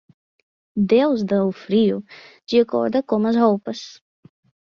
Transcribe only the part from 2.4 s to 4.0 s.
de acordo com as roupas.